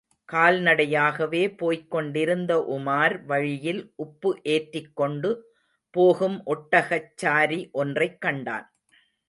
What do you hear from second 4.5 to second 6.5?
ஏற்றிக் கொண்டு போகும்